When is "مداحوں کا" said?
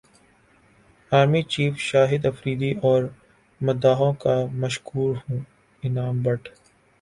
3.61-4.35